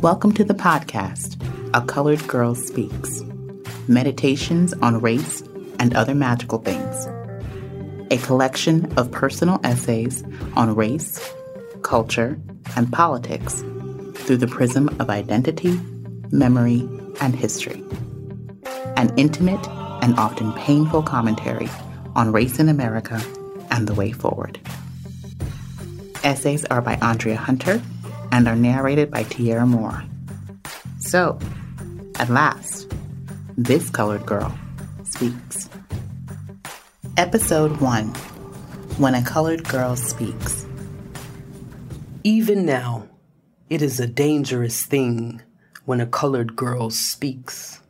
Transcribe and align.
Welcome 0.00 0.30
to 0.34 0.44
the 0.44 0.54
podcast, 0.54 1.42
A 1.74 1.84
Colored 1.84 2.24
Girl 2.28 2.54
Speaks 2.54 3.20
Meditations 3.88 4.72
on 4.74 5.00
Race 5.00 5.42
and 5.80 5.92
Other 5.96 6.14
Magical 6.14 6.60
Things. 6.60 7.08
A 8.12 8.24
collection 8.24 8.96
of 8.96 9.10
personal 9.10 9.58
essays 9.64 10.22
on 10.54 10.76
race, 10.76 11.34
culture, 11.82 12.40
and 12.76 12.92
politics 12.92 13.64
through 14.14 14.36
the 14.36 14.46
prism 14.46 14.88
of 15.00 15.10
identity, 15.10 15.80
memory, 16.30 16.88
and 17.20 17.34
history. 17.34 17.82
An 18.96 19.12
intimate 19.16 19.66
and 20.00 20.16
often 20.16 20.52
painful 20.52 21.02
commentary 21.02 21.68
on 22.14 22.30
race 22.30 22.60
in 22.60 22.68
America 22.68 23.20
and 23.72 23.88
the 23.88 23.94
way 23.94 24.12
forward. 24.12 24.60
Essays 26.22 26.64
are 26.66 26.80
by 26.80 26.94
Andrea 27.02 27.36
Hunter 27.36 27.82
and 28.32 28.48
are 28.48 28.56
narrated 28.56 29.10
by 29.10 29.24
Tiera 29.24 29.66
Moore. 29.66 30.04
So, 31.00 31.38
at 32.18 32.28
last, 32.28 32.92
this 33.56 33.90
colored 33.90 34.26
girl 34.26 34.56
speaks. 35.04 35.68
Episode 37.16 37.80
1 37.80 38.06
When 38.98 39.14
a 39.14 39.22
Colored 39.22 39.64
Girl 39.64 39.96
Speaks. 39.96 40.66
Even 42.24 42.66
now, 42.66 43.08
it 43.70 43.82
is 43.82 44.00
a 44.00 44.06
dangerous 44.06 44.84
thing 44.84 45.42
when 45.84 46.00
a 46.00 46.06
colored 46.06 46.56
girl 46.56 46.90
speaks. 46.90 47.80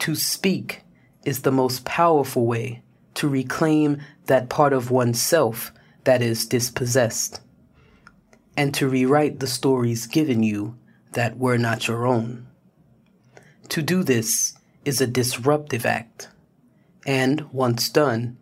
To 0.00 0.14
speak 0.14 0.82
is 1.24 1.42
the 1.42 1.52
most 1.52 1.84
powerful 1.84 2.46
way 2.46 2.82
to 3.14 3.28
reclaim 3.28 3.98
that 4.26 4.48
part 4.48 4.72
of 4.72 4.90
oneself 4.90 5.72
that 6.04 6.22
is 6.22 6.46
dispossessed 6.46 7.40
and 8.56 8.74
to 8.74 8.88
rewrite 8.88 9.40
the 9.40 9.46
stories 9.46 10.06
given 10.06 10.42
you 10.42 10.76
that 11.12 11.38
were 11.38 11.58
not 11.58 11.88
your 11.88 12.06
own. 12.06 12.46
To 13.70 13.82
do 13.82 14.02
this 14.02 14.54
is 14.84 15.00
a 15.00 15.06
disruptive 15.06 15.86
act, 15.86 16.28
and 17.06 17.50
once 17.52 17.88
done, 17.88 18.36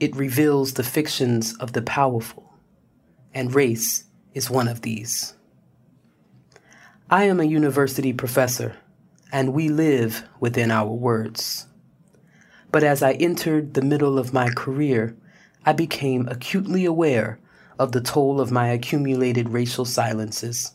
it 0.00 0.16
reveals 0.16 0.74
the 0.74 0.82
fictions 0.82 1.54
of 1.58 1.72
the 1.72 1.82
powerful, 1.82 2.54
and 3.32 3.54
race 3.54 4.04
is 4.34 4.50
one 4.50 4.68
of 4.68 4.82
these. 4.82 5.34
I 7.10 7.24
am 7.24 7.40
a 7.40 7.44
university 7.44 8.12
professor, 8.12 8.76
and 9.30 9.52
we 9.52 9.68
live 9.68 10.24
within 10.40 10.70
our 10.70 10.90
words. 10.90 11.66
But 12.72 12.82
as 12.82 13.02
I 13.02 13.12
entered 13.12 13.74
the 13.74 13.82
middle 13.82 14.18
of 14.18 14.32
my 14.32 14.48
career, 14.48 15.14
I 15.64 15.74
became 15.74 16.26
acutely 16.26 16.84
aware 16.84 17.38
of 17.78 17.92
the 17.92 18.00
toll 18.00 18.40
of 18.40 18.50
my 18.50 18.68
accumulated 18.68 19.48
racial 19.48 19.84
silences, 19.84 20.72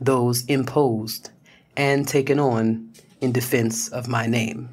those 0.00 0.44
imposed 0.46 1.30
and 1.76 2.06
taken 2.06 2.38
on 2.38 2.92
in 3.20 3.32
defense 3.32 3.88
of 3.88 4.08
my 4.08 4.26
name. 4.26 4.68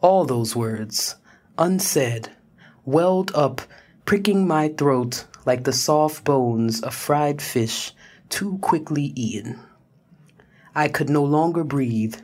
All 0.00 0.24
those 0.24 0.56
words, 0.56 1.16
unsaid, 1.58 2.30
welled 2.84 3.30
up, 3.34 3.60
pricking 4.04 4.46
my 4.46 4.68
throat 4.68 5.26
like 5.44 5.64
the 5.64 5.72
soft 5.72 6.24
bones 6.24 6.80
of 6.82 6.94
fried 6.94 7.40
fish 7.40 7.92
too 8.28 8.58
quickly 8.58 9.12
eaten. 9.14 9.58
I 10.74 10.88
could 10.88 11.10
no 11.10 11.22
longer 11.22 11.64
breathe, 11.64 12.16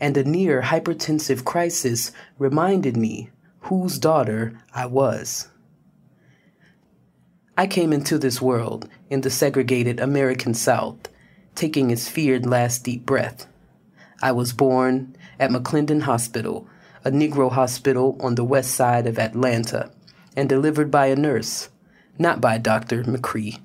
and 0.00 0.16
a 0.16 0.24
near 0.24 0.62
hypertensive 0.62 1.44
crisis 1.44 2.12
reminded 2.38 2.96
me 2.96 3.30
whose 3.60 3.98
daughter 3.98 4.58
I 4.74 4.86
was. 4.86 5.48
I 7.56 7.68
came 7.68 7.92
into 7.92 8.18
this 8.18 8.42
world 8.42 8.88
in 9.10 9.20
the 9.20 9.30
segregated 9.30 10.00
American 10.00 10.54
South, 10.54 11.08
taking 11.54 11.92
its 11.92 12.08
feared 12.08 12.46
last 12.46 12.82
deep 12.82 13.06
breath. 13.06 13.46
I 14.20 14.32
was 14.32 14.52
born 14.52 15.14
at 15.38 15.50
McClendon 15.50 16.02
Hospital, 16.02 16.66
a 17.04 17.12
Negro 17.12 17.52
hospital 17.52 18.16
on 18.20 18.34
the 18.34 18.42
west 18.42 18.72
side 18.72 19.06
of 19.06 19.20
Atlanta, 19.20 19.92
and 20.34 20.48
delivered 20.48 20.90
by 20.90 21.06
a 21.06 21.14
nurse, 21.14 21.68
not 22.18 22.40
by 22.40 22.58
Dr. 22.58 23.04
McCree, 23.04 23.60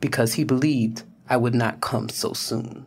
because 0.00 0.34
he 0.34 0.42
believed 0.42 1.04
I 1.28 1.36
would 1.36 1.54
not 1.54 1.80
come 1.80 2.08
so 2.08 2.32
soon. 2.32 2.84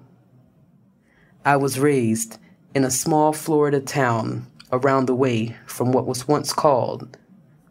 I 1.45 1.55
was 1.55 1.79
raised 1.79 2.37
in 2.75 2.83
a 2.83 2.91
small 2.91 3.31
Florida 3.31 3.79
town 3.79 4.47
around 4.73 5.05
the 5.05 5.15
way 5.15 5.55
from 5.65 5.93
what 5.93 6.05
was 6.05 6.27
once 6.27 6.51
called 6.51 7.17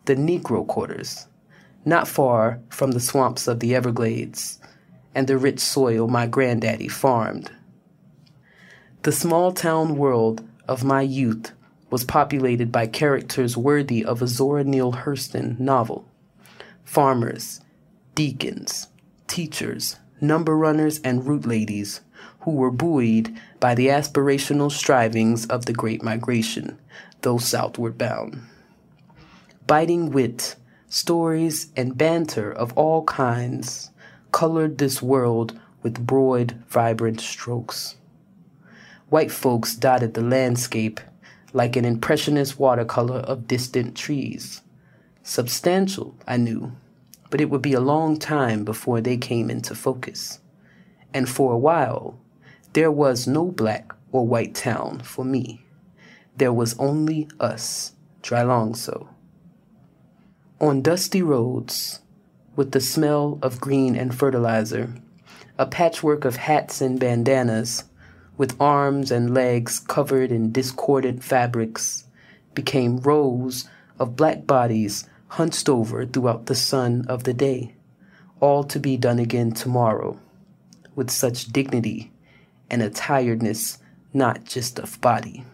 the 0.07 0.17
Negro 0.17 0.67
Quarters 0.67 1.27
not 1.85 2.09
far 2.09 2.61
from 2.69 2.93
the 2.93 3.01
swamps 3.01 3.49
of 3.49 3.61
the 3.61 3.75
Everglades 3.75 4.61
and 5.15 5.27
the 5.27 5.39
rich 5.39 5.61
soil 5.61 6.09
my 6.09 6.27
granddaddy 6.27 6.89
farmed. 6.89 7.51
The 9.03 9.13
small 9.13 9.53
town 9.53 9.97
world 9.97 10.47
of 10.69 10.85
my 10.85 11.03
youth 11.03 11.53
was 11.91 12.05
populated 12.05 12.73
by 12.73 12.87
characters 12.87 13.57
worthy 13.57 14.05
of 14.05 14.23
a 14.23 14.27
Zora 14.27 14.65
Neale 14.65 14.93
Hurston 14.93 15.59
novel 15.59 16.09
farmers, 16.85 17.61
deacons, 18.15 18.89
teachers, 19.27 19.97
number 20.21 20.57
runners, 20.57 21.01
and 21.01 21.27
root 21.27 21.47
ladies 21.47 22.01
who 22.41 22.51
were 22.51 22.71
buoyed 22.71 23.35
by 23.61 23.75
the 23.75 23.87
aspirational 23.89 24.71
strivings 24.71 25.47
of 25.47 25.67
the 25.67 25.73
Great 25.73 26.03
Migration, 26.03 26.79
though 27.23 27.39
southward 27.39 27.97
bound. 27.97 28.43
Biting 29.67 30.11
wit, 30.11 30.57
stories, 30.93 31.69
and 31.75 31.97
banter 31.97 32.53
of 32.53 32.71
all 32.77 33.03
kinds 33.05 33.91
colored 34.31 34.77
this 34.77 35.01
world 35.01 35.59
with 35.83 36.07
broad, 36.07 36.53
vibrant 36.69 37.19
strokes. 37.19 37.97
White 39.09 39.33
folks 39.33 39.75
dotted 39.75 40.13
the 40.13 40.23
landscape 40.23 41.01
like 41.55 41.77
an 41.77 41.87
impressionist 41.87 42.59
watercolor 42.59 43.21
of 43.21 43.49
distant 43.49 43.97
trees. 43.97 44.61
Substantial, 45.23 46.15
I 46.27 46.37
knew, 46.37 46.73
but 47.31 47.41
it 47.41 47.49
would 47.49 47.63
be 47.63 47.73
a 47.73 47.81
long 47.81 48.19
time 48.19 48.63
before 48.63 49.01
they 49.01 49.17
came 49.17 49.49
into 49.49 49.75
focus. 49.75 50.41
And 51.15 51.27
for 51.27 51.55
a 51.55 51.59
while, 51.59 52.19
there 52.75 52.93
was 52.93 53.27
no 53.27 53.47
black 53.47 53.95
or 54.13 54.27
white 54.27 54.55
town 54.55 55.01
for 55.01 55.25
me. 55.25 55.65
There 56.37 56.53
was 56.53 56.79
only 56.79 57.29
us, 57.41 57.93
Drylongso 58.23 59.09
on 60.63 60.81
dusty 60.81 61.21
roads 61.21 61.99
with 62.55 62.71
the 62.71 62.81
smell 62.81 63.37
of 63.43 63.61
green 63.61 63.97
and 63.97 64.15
fertilizer, 64.15 64.95
a 65.59 65.67
patchwork 65.67 66.25
of 66.25 66.37
hats 66.37 66.81
and 66.81 67.01
bandanas 67.01 67.83
with 68.37 68.55
arms 68.61 69.11
and 69.11 69.35
legs 69.35 69.81
covered 69.81 70.31
in 70.31 70.53
discordant 70.53 71.25
fabrics 71.25 72.05
became 72.55 72.97
rows 72.99 73.69
of 73.99 74.15
black 74.15 74.47
bodies 74.47 75.09
hunched 75.27 75.69
over 75.69 76.07
throughout 76.07 76.47
the 76.47 76.55
sun 76.55 77.05
of 77.09 77.25
the 77.25 77.35
day, 77.35 77.75
all 78.39 78.63
to 78.63 78.79
be 78.79 78.97
done 78.97 79.19
again 79.19 79.51
tomorrow, 79.51 80.17
with 80.95 81.11
such 81.11 81.47
dignity 81.47 82.13
and 82.71 82.83
a 82.83 82.89
tiredness 82.89 83.79
not 84.15 84.45
just 84.45 84.79
of 84.79 85.01
body. 85.01 85.45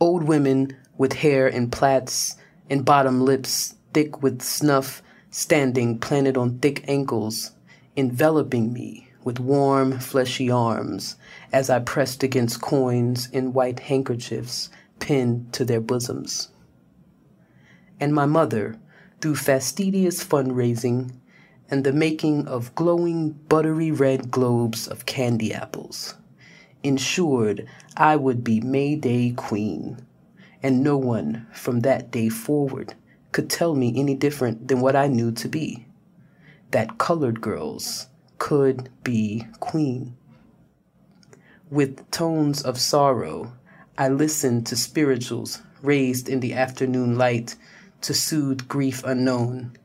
Old 0.00 0.24
women 0.24 0.76
with 0.98 1.12
hair 1.12 1.46
in 1.46 1.70
plaits 1.70 2.34
and 2.68 2.84
bottom 2.84 3.20
lips 3.20 3.75
thick 3.96 4.22
with 4.22 4.42
snuff, 4.42 5.02
standing 5.30 5.98
planted 5.98 6.36
on 6.36 6.58
thick 6.58 6.84
ankles, 6.86 7.52
enveloping 7.96 8.70
me 8.70 9.08
with 9.24 9.40
warm, 9.40 9.98
fleshy 9.98 10.50
arms 10.50 11.16
as 11.50 11.70
I 11.70 11.78
pressed 11.78 12.22
against 12.22 12.60
coins 12.60 13.30
in 13.30 13.54
white 13.54 13.80
handkerchiefs 13.80 14.68
pinned 14.98 15.50
to 15.54 15.64
their 15.64 15.80
bosoms. 15.80 16.50
And 17.98 18.14
my 18.14 18.26
mother, 18.26 18.78
through 19.22 19.36
fastidious 19.36 20.22
fundraising 20.22 21.12
and 21.70 21.82
the 21.82 21.94
making 21.94 22.46
of 22.46 22.74
glowing 22.74 23.30
buttery 23.48 23.92
red 23.92 24.30
globes 24.30 24.86
of 24.86 25.06
candy 25.06 25.54
apples, 25.54 26.16
ensured 26.82 27.66
I 27.96 28.16
would 28.16 28.44
be 28.44 28.60
May 28.60 28.94
Day 28.96 29.32
Queen, 29.34 30.06
and 30.62 30.82
no 30.82 30.98
one 30.98 31.46
from 31.50 31.80
that 31.80 32.10
day 32.10 32.28
forward 32.28 32.94
could 33.36 33.50
tell 33.50 33.74
me 33.74 33.92
any 33.94 34.14
different 34.14 34.66
than 34.66 34.80
what 34.80 34.96
I 34.96 35.08
knew 35.08 35.30
to 35.30 35.46
be 35.46 35.84
that 36.70 36.96
colored 36.96 37.42
girls 37.42 38.06
could 38.38 38.88
be 39.04 39.46
queen. 39.60 40.16
With 41.68 42.10
tones 42.10 42.62
of 42.62 42.80
sorrow, 42.80 43.52
I 43.98 44.08
listened 44.08 44.66
to 44.68 44.74
spirituals 44.74 45.60
raised 45.82 46.30
in 46.30 46.40
the 46.40 46.54
afternoon 46.54 47.18
light 47.18 47.56
to 48.00 48.14
soothe 48.14 48.68
grief 48.68 49.04
unknown, 49.04 49.76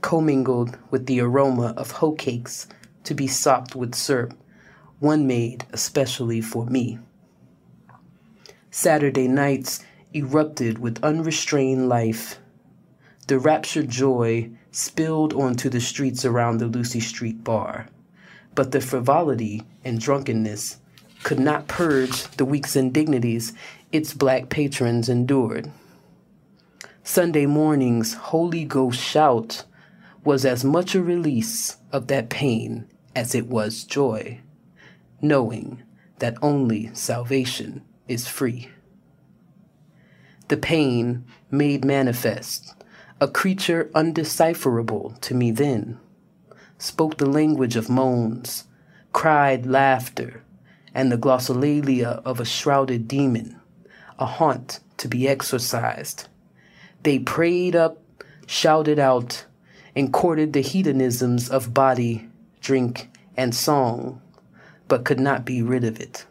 commingled 0.00 0.78
with 0.90 1.04
the 1.04 1.20
aroma 1.20 1.74
of 1.76 1.90
hoe 1.90 2.12
cakes 2.12 2.66
to 3.02 3.12
be 3.12 3.26
sopped 3.26 3.76
with 3.76 3.94
syrup, 3.94 4.32
one 4.98 5.26
made 5.26 5.66
especially 5.74 6.40
for 6.40 6.64
me. 6.64 6.98
Saturday 8.70 9.28
nights 9.28 9.84
erupted 10.14 10.78
with 10.78 11.04
unrestrained 11.04 11.86
life 11.86 12.38
the 13.26 13.38
raptured 13.38 13.88
joy 13.88 14.50
spilled 14.70 15.32
onto 15.32 15.68
the 15.68 15.80
streets 15.80 16.24
around 16.24 16.58
the 16.58 16.66
Lucy 16.66 17.00
Street 17.00 17.42
bar. 17.42 17.88
But 18.54 18.72
the 18.72 18.80
frivolity 18.80 19.62
and 19.84 20.00
drunkenness 20.00 20.78
could 21.22 21.40
not 21.40 21.66
purge 21.66 22.24
the 22.36 22.44
week's 22.44 22.76
indignities 22.76 23.52
its 23.92 24.12
black 24.12 24.48
patrons 24.50 25.08
endured. 25.08 25.70
Sunday 27.02 27.46
morning's 27.46 28.14
Holy 28.14 28.64
Ghost 28.64 29.00
shout 29.00 29.64
was 30.24 30.44
as 30.44 30.64
much 30.64 30.94
a 30.94 31.02
release 31.02 31.76
of 31.92 32.06
that 32.08 32.28
pain 32.28 32.86
as 33.14 33.34
it 33.34 33.46
was 33.46 33.84
joy, 33.84 34.40
knowing 35.20 35.82
that 36.18 36.36
only 36.42 36.90
salvation 36.94 37.82
is 38.08 38.26
free. 38.26 38.68
The 40.48 40.56
pain 40.56 41.24
made 41.50 41.84
manifest, 41.84 42.74
a 43.24 43.28
creature 43.28 43.90
undecipherable 43.94 45.14
to 45.22 45.32
me 45.32 45.50
then, 45.50 45.98
spoke 46.76 47.16
the 47.16 47.24
language 47.24 47.74
of 47.74 47.88
moans, 47.88 48.64
cried 49.14 49.64
laughter, 49.64 50.42
and 50.92 51.10
the 51.10 51.16
glossolalia 51.16 52.20
of 52.26 52.38
a 52.38 52.44
shrouded 52.44 53.08
demon, 53.08 53.58
a 54.18 54.26
haunt 54.26 54.80
to 54.98 55.08
be 55.08 55.26
exorcised. 55.26 56.28
They 57.02 57.18
prayed 57.18 57.74
up, 57.74 57.96
shouted 58.46 58.98
out, 58.98 59.46
and 59.96 60.12
courted 60.12 60.52
the 60.52 60.60
hedonisms 60.60 61.48
of 61.48 61.72
body, 61.72 62.28
drink, 62.60 63.08
and 63.38 63.54
song, 63.54 64.20
but 64.86 65.06
could 65.06 65.18
not 65.18 65.46
be 65.46 65.62
rid 65.62 65.84
of 65.84 65.98
it. 65.98 66.26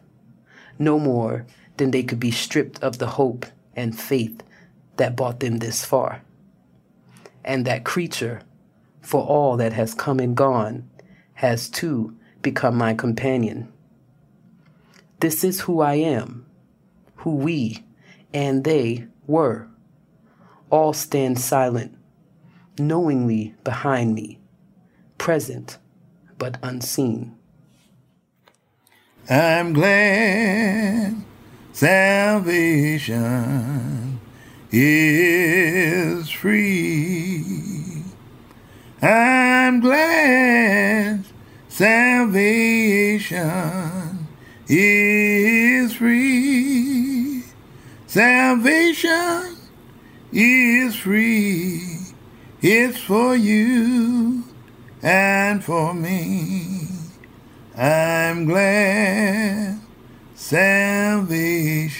No 0.78 1.00
more 1.00 1.44
than 1.76 1.90
they 1.90 2.04
could 2.04 2.20
be 2.20 2.30
stripped 2.30 2.80
of 2.84 2.98
the 2.98 3.18
hope 3.18 3.46
and 3.74 3.98
faith 3.98 4.44
that 4.96 5.16
brought 5.16 5.40
them 5.40 5.58
this 5.58 5.84
far. 5.84 6.22
And 7.44 7.66
that 7.66 7.84
creature, 7.84 8.40
for 9.00 9.22
all 9.22 9.56
that 9.58 9.72
has 9.72 9.94
come 9.94 10.18
and 10.18 10.36
gone, 10.36 10.88
has 11.34 11.68
too 11.68 12.16
become 12.42 12.76
my 12.76 12.94
companion. 12.94 13.72
This 15.20 15.44
is 15.44 15.60
who 15.60 15.80
I 15.80 15.94
am, 15.94 16.46
who 17.16 17.34
we 17.34 17.84
and 18.32 18.64
they 18.64 19.06
were. 19.26 19.68
All 20.70 20.92
stand 20.92 21.38
silent, 21.38 21.96
knowingly 22.78 23.54
behind 23.62 24.14
me, 24.14 24.38
present 25.18 25.78
but 26.38 26.58
unseen. 26.62 27.36
I'm 29.30 29.72
glad 29.72 31.16
salvation 31.72 33.00
is 34.76 36.28
free. 36.30 37.44
I'm 39.00 39.78
glad 39.78 41.24
salvation 41.68 43.36
is 44.66 45.94
free. 45.94 47.44
Salvation 48.08 49.56
is 50.32 50.96
free. 50.96 51.98
It's 52.60 52.98
for 52.98 53.36
you 53.36 54.42
and 55.02 55.62
for 55.62 55.94
me. 55.94 56.88
I'm 57.76 58.46
glad 58.46 59.78
salvation 60.34 61.94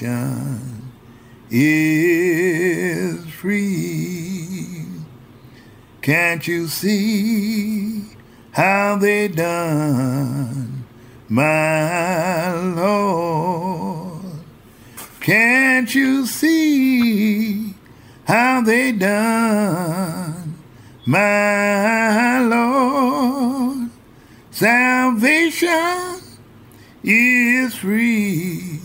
is 1.51 2.14
Can't 6.05 6.47
you 6.47 6.69
see 6.69 8.05
how 8.51 8.97
they 8.97 9.27
done, 9.27 10.85
my 11.31 12.53
Lord? 12.53 14.21
Can't 15.21 15.95
you 15.95 16.27
see 16.27 17.73
how 18.27 18.61
they 18.61 18.93
done, 18.93 20.59
my 21.07 22.39
Lord? 22.41 23.89
Salvation 24.51 26.21
is 27.03 27.75
free. 27.77 28.79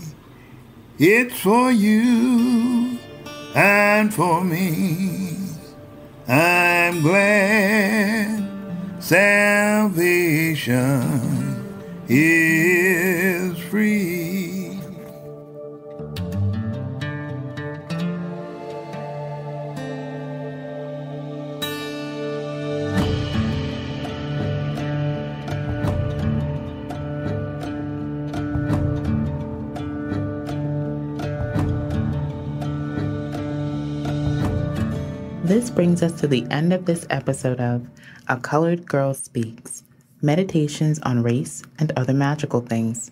It's 0.98 1.38
for 1.38 1.70
you 1.70 2.98
and 3.54 4.14
for 4.14 4.42
me. 4.42 5.39
I'm 6.32 7.02
glad 7.02 8.46
salvation 9.02 9.90
is 12.08 13.58
free. 13.58 13.99
This 35.50 35.68
brings 35.68 36.00
us 36.00 36.12
to 36.20 36.28
the 36.28 36.46
end 36.48 36.72
of 36.72 36.84
this 36.84 37.08
episode 37.10 37.58
of 37.58 37.84
A 38.28 38.36
Colored 38.36 38.86
Girl 38.86 39.14
Speaks 39.14 39.82
Meditations 40.22 41.00
on 41.00 41.24
Race 41.24 41.64
and 41.80 41.90
Other 41.96 42.14
Magical 42.14 42.60
Things. 42.60 43.10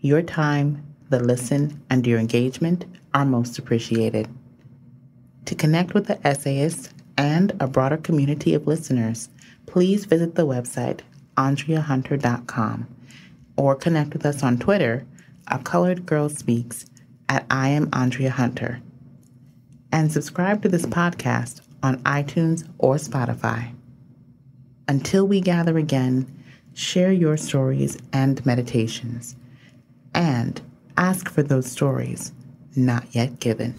Your 0.00 0.20
time, 0.20 0.84
the 1.08 1.18
listen, 1.18 1.82
and 1.88 2.06
your 2.06 2.18
engagement 2.18 2.84
are 3.14 3.24
most 3.24 3.58
appreciated. 3.58 4.28
To 5.46 5.54
connect 5.54 5.94
with 5.94 6.08
the 6.08 6.26
essayist 6.26 6.92
and 7.16 7.54
a 7.58 7.66
broader 7.66 7.96
community 7.96 8.52
of 8.52 8.66
listeners, 8.66 9.30
please 9.64 10.04
visit 10.04 10.34
the 10.34 10.46
website 10.46 11.00
andreahunter.com 11.38 12.86
or 13.56 13.76
connect 13.76 14.12
with 14.12 14.26
us 14.26 14.42
on 14.42 14.58
Twitter, 14.58 15.06
A 15.48 15.58
Colored 15.58 16.04
Girl 16.04 16.28
Speaks, 16.28 16.84
at 17.30 17.46
I 17.48 17.70
am 17.70 17.88
Andrea 17.94 18.30
Hunter 18.30 18.82
and 19.92 20.10
subscribe 20.10 20.62
to 20.62 20.68
this 20.68 20.86
podcast 20.86 21.60
on 21.82 22.02
iTunes 22.02 22.68
or 22.78 22.96
Spotify. 22.96 23.72
Until 24.88 25.26
we 25.26 25.40
gather 25.40 25.78
again, 25.78 26.26
share 26.74 27.12
your 27.12 27.36
stories 27.36 27.98
and 28.12 28.44
meditations, 28.44 29.36
and 30.14 30.60
ask 30.96 31.30
for 31.30 31.42
those 31.42 31.70
stories 31.70 32.32
not 32.76 33.14
yet 33.14 33.40
given. 33.40 33.74